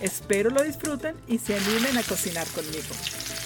[0.00, 2.94] Espero lo disfruten y se animen a cocinar conmigo.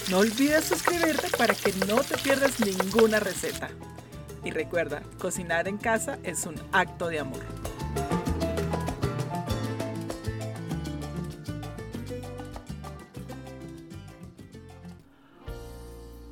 [0.09, 3.69] No olvides suscribirte para que no te pierdas ninguna receta.
[4.43, 7.43] Y recuerda, cocinar en casa es un acto de amor.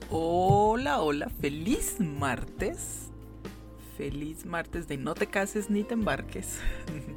[0.10, 3.10] Hola, hola, feliz martes.
[3.98, 6.60] Feliz martes de no te cases ni te embarques.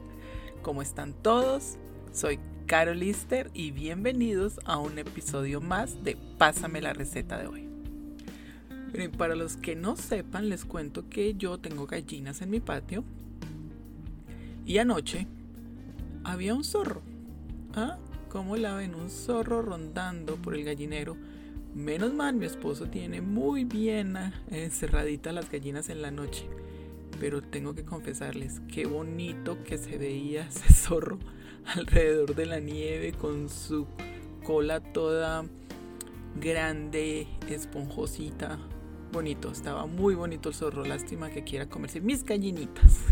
[0.62, 1.76] ¿Cómo están todos?
[2.12, 7.68] Soy Carol Lister y bienvenidos a un episodio más de Pásame la receta de hoy.
[9.18, 13.02] Para los que no sepan, les cuento que yo tengo gallinas en mi patio
[14.64, 15.26] y anoche
[16.22, 17.02] había un zorro.
[17.74, 17.98] ¿Ah?
[18.28, 18.94] ¿Cómo la ven?
[18.94, 21.16] Un zorro rondando por el gallinero.
[21.74, 24.16] Menos mal, mi esposo tiene muy bien
[24.48, 26.46] encerradita las gallinas en la noche.
[27.20, 31.18] Pero tengo que confesarles, qué bonito que se veía ese zorro
[31.76, 33.86] alrededor de la nieve con su
[34.42, 35.44] cola toda
[36.40, 38.58] grande, esponjosita.
[39.12, 40.84] Bonito, estaba muy bonito el zorro.
[40.84, 43.04] Lástima que quiera comerse mis gallinitas.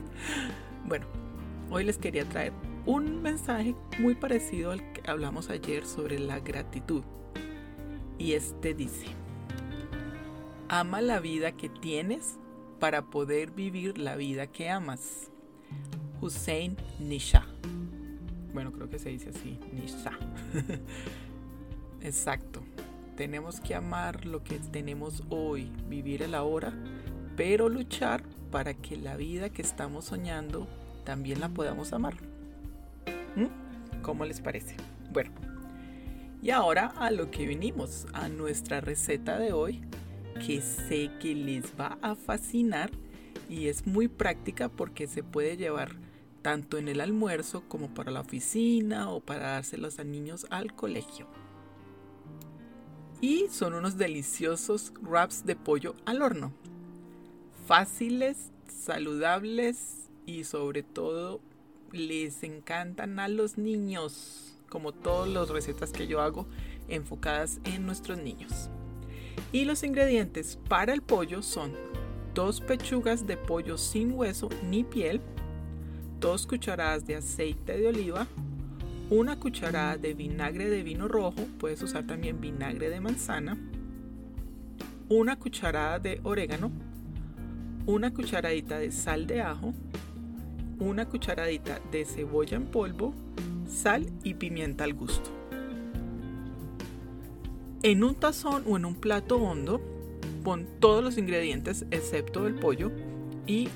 [0.86, 1.06] bueno,
[1.70, 2.52] hoy les quería traer
[2.84, 7.02] un mensaje muy parecido al que hablamos ayer sobre la gratitud.
[8.18, 9.06] Y este dice,
[10.68, 12.38] ama la vida que tienes
[12.82, 15.30] para poder vivir la vida que amas.
[16.20, 17.46] Hussein Nisha.
[18.52, 20.10] Bueno, creo que se dice así, Nisha.
[22.00, 22.60] Exacto.
[23.16, 26.72] Tenemos que amar lo que tenemos hoy, vivir el ahora,
[27.36, 30.66] pero luchar para que la vida que estamos soñando
[31.04, 32.14] también la podamos amar.
[33.36, 34.02] ¿Mm?
[34.02, 34.74] ¿Cómo les parece?
[35.12, 35.30] Bueno,
[36.42, 39.82] y ahora a lo que vinimos, a nuestra receta de hoy,
[40.34, 42.90] que sé que les va a fascinar
[43.48, 45.96] y es muy práctica porque se puede llevar
[46.42, 51.26] tanto en el almuerzo como para la oficina o para dárselos a niños al colegio.
[53.20, 56.52] Y son unos deliciosos wraps de pollo al horno.
[57.66, 61.40] Fáciles, saludables y sobre todo
[61.92, 66.46] les encantan a los niños, como todas las recetas que yo hago
[66.88, 68.70] enfocadas en nuestros niños.
[69.52, 71.72] Y los ingredientes para el pollo son
[72.34, 75.20] dos pechugas de pollo sin hueso ni piel,
[76.20, 78.26] dos cucharadas de aceite de oliva,
[79.10, 83.58] una cucharada de vinagre de vino rojo, puedes usar también vinagre de manzana,
[85.08, 86.70] una cucharada de orégano,
[87.84, 89.74] una cucharadita de sal de ajo,
[90.78, 93.14] una cucharadita de cebolla en polvo,
[93.68, 95.41] sal y pimienta al gusto.
[97.84, 99.80] En un tazón o en un plato hondo,
[100.44, 102.92] pon todos los ingredientes excepto el pollo
[103.44, 103.68] y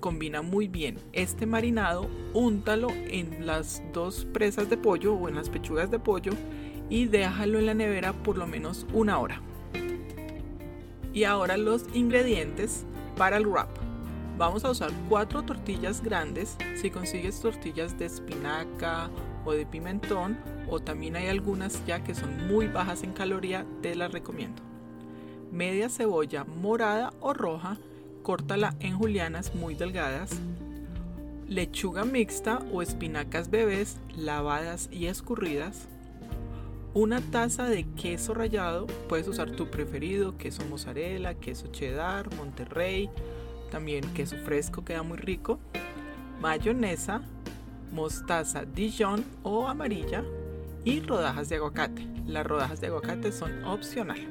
[0.00, 5.48] combina muy bien este marinado, úntalo en las dos presas de pollo o en las
[5.48, 6.32] pechugas de pollo
[6.90, 9.40] y déjalo en la nevera por lo menos una hora.
[11.14, 12.84] Y ahora los ingredientes
[13.16, 13.70] para el wrap.
[14.38, 16.56] Vamos a usar cuatro tortillas grandes.
[16.74, 19.08] Si consigues tortillas de espinaca
[19.44, 20.38] o de pimentón,
[20.68, 24.62] o también hay algunas ya que son muy bajas en caloría, te las recomiendo.
[25.50, 27.76] Media cebolla morada o roja,
[28.22, 30.30] córtala en julianas muy delgadas.
[31.48, 35.88] Lechuga mixta o espinacas bebés lavadas y escurridas.
[36.94, 43.10] Una taza de queso rallado, puedes usar tu preferido, queso mozzarella, queso cheddar, monterrey,
[43.70, 45.58] también queso fresco queda muy rico.
[46.40, 47.22] Mayonesa,
[47.92, 50.24] mostaza Dijon o amarilla
[50.84, 52.06] y rodajas de aguacate.
[52.26, 54.28] Las rodajas de aguacate son opcional.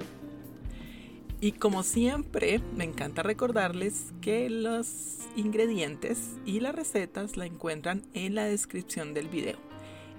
[1.40, 8.36] Y como siempre, me encanta recordarles que los ingredientes y las recetas la encuentran en
[8.36, 9.58] la descripción del video.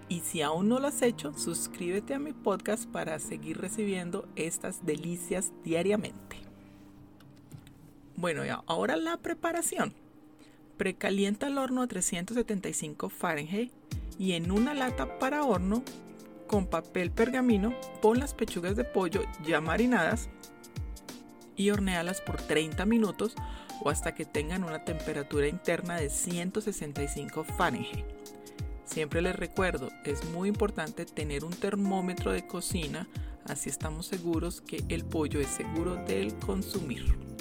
[0.09, 4.85] Y si aún no lo has hecho, suscríbete a mi podcast para seguir recibiendo estas
[4.85, 6.39] delicias diariamente.
[8.17, 9.95] Bueno, ahora la preparación.
[10.83, 13.71] Precalienta el horno a 375 Fahrenheit
[14.19, 15.85] y en una lata para horno
[16.49, 20.29] con papel pergamino pon las pechugas de pollo ya marinadas
[21.55, 23.37] y hornealas por 30 minutos
[23.85, 28.05] o hasta que tengan una temperatura interna de 165 Fahrenheit.
[28.85, 33.07] Siempre les recuerdo, es muy importante tener un termómetro de cocina
[33.45, 37.32] Así estamos seguros que el pollo es seguro del consumir.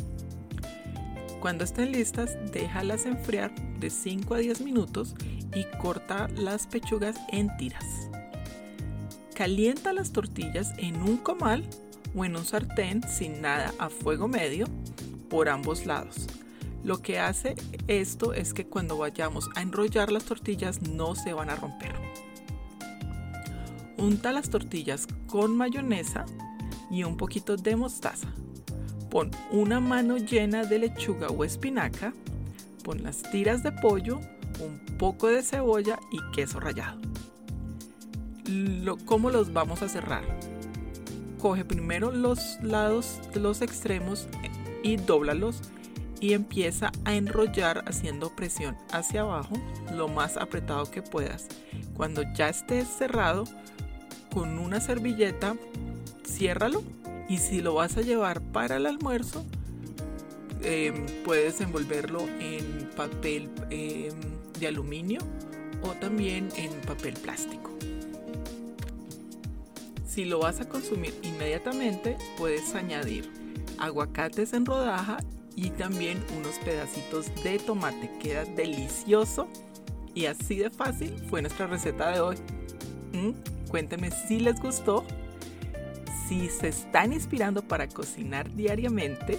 [1.41, 5.15] Cuando estén listas, déjalas enfriar de 5 a 10 minutos
[5.55, 7.83] y corta las pechugas en tiras.
[9.33, 11.67] Calienta las tortillas en un comal
[12.15, 14.67] o en un sartén sin nada a fuego medio
[15.31, 16.27] por ambos lados.
[16.83, 17.55] Lo que hace
[17.87, 21.95] esto es que cuando vayamos a enrollar las tortillas no se van a romper.
[23.97, 26.23] Unta las tortillas con mayonesa
[26.91, 28.27] y un poquito de mostaza.
[29.11, 32.13] Pon una mano llena de lechuga o espinaca.
[32.81, 34.21] Pon las tiras de pollo,
[34.61, 37.01] un poco de cebolla y queso rallado.
[39.05, 40.23] ¿Cómo los vamos a cerrar?
[41.39, 44.27] Coge primero los lados de los extremos
[44.81, 45.61] y dóblalos
[46.21, 49.55] y empieza a enrollar haciendo presión hacia abajo
[49.93, 51.47] lo más apretado que puedas.
[51.97, 53.43] Cuando ya esté cerrado,
[54.33, 55.55] con una servilleta,
[56.25, 56.81] ciérralo
[57.31, 59.45] y si lo vas a llevar para el almuerzo,
[60.63, 64.13] em, puedes envolverlo en papel em,
[64.59, 65.21] de aluminio
[65.81, 67.71] o también en papel plástico.
[70.05, 73.31] Si lo vas a consumir inmediatamente, puedes añadir
[73.77, 75.19] aguacates en rodaja
[75.55, 78.11] y también unos pedacitos de tomate.
[78.19, 79.47] Queda delicioso
[80.13, 82.35] y así de fácil fue nuestra receta de hoy.
[83.13, 83.31] ¿Mm?
[84.27, 85.05] Si les gustó,
[86.31, 89.37] si se están inspirando para cocinar diariamente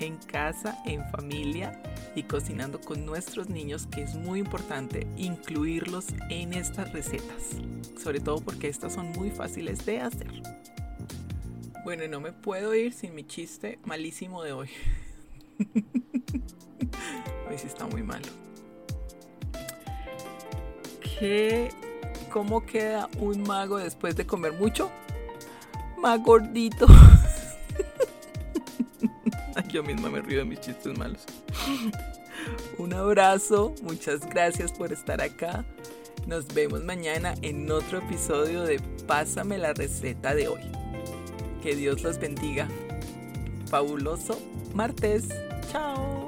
[0.00, 1.80] en casa, en familia
[2.16, 7.50] y cocinando con nuestros niños, que es muy importante incluirlos en estas recetas,
[8.02, 10.26] sobre todo porque estas son muy fáciles de hacer.
[11.84, 14.70] Bueno, no me puedo ir sin mi chiste malísimo de hoy.
[17.48, 18.26] Hoy sí está muy malo.
[21.00, 21.68] ¿Qué,
[22.32, 24.90] ¿Cómo queda un mago después de comer mucho?
[26.04, 26.86] Más gordito.
[29.72, 31.24] Yo misma me río de mis chistes malos.
[32.76, 35.64] Un abrazo, muchas gracias por estar acá.
[36.26, 40.70] Nos vemos mañana en otro episodio de Pásame la receta de hoy.
[41.62, 42.68] Que Dios los bendiga.
[43.70, 44.38] Fabuloso
[44.74, 45.28] martes.
[45.72, 46.26] Chao.